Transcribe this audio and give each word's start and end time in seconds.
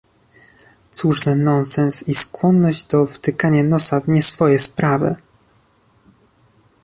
Cóż 0.91 1.21
za 1.23 1.35
nonsens 1.35 2.03
i 2.09 2.13
skłonność 2.15 2.83
do 2.83 3.05
wtykania 3.05 3.63
nosa 3.63 3.99
w 3.99 4.07
nie 4.07 4.21
swoje 4.21 4.59
sprawy! 4.59 5.15